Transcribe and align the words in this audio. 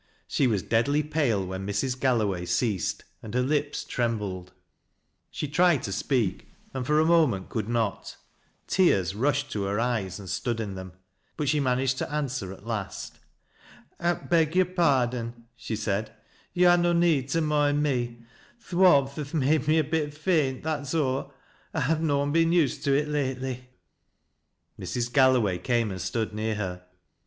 She 0.25 0.47
was 0.47 0.63
deadly 0.63 1.03
palo 1.03 1.45
\fhen 1.45 1.63
Mrs. 1.69 1.99
Galloway 1.99 2.45
ceased, 2.47 3.03
and 3.21 3.35
her 3.35 3.43
lips 3.43 3.83
trembled; 3.83 4.51
she 5.29 5.47
tried 5.47 5.83
to 5.83 5.91
speak, 5.91 6.47
and 6.73 6.87
for 6.87 6.99
a 6.99 7.05
moment 7.05 7.49
could 7.49 7.69
not; 7.69 8.17
tears 8.65 9.13
rushed 9.13 9.51
to 9.51 9.65
her 9.65 9.79
eyes 9.79 10.17
and 10.17 10.27
stood 10.27 10.59
in 10.59 10.73
them. 10.73 10.93
But 11.37 11.49
she 11.49 11.59
managed 11.59 11.99
to 11.99 12.11
an 12.11 12.25
d<ver 12.25 12.51
at 12.51 12.65
last." 12.65 13.19
I 13.99 14.13
beg 14.15 14.55
yore 14.55 14.65
pardon," 14.65 15.45
she 15.55 15.75
said." 15.75 16.11
Yo' 16.55 16.75
ha' 16.75 16.79
no 16.81 16.93
need 16.93 17.29
t( 17.29 17.37
rtioind 17.37 17.81
me. 17.81 18.23
Th' 18.59 18.73
warmth 18.73 19.17
has 19.17 19.35
made 19.35 19.67
me 19.67 19.77
a 19.77 19.83
bit 19.83 20.15
faint, 20.15 20.63
that') 20.63 20.91
aw. 20.95 21.29
I've 21.75 22.01
noan 22.01 22.31
been 22.31 22.51
used 22.51 22.83
to 22.85 22.93
it 22.97 23.07
lately." 23.07 23.69
ASBLET 24.79 24.79
WOLJJ. 24.79 24.93
261 25.11 25.11
Mrs. 25.11 25.13
Galloway 25.13 25.57
came 25.59 25.91
and 25.91 26.01
stood 26.01 26.33
near 26.33 26.55
her. 26.55 26.85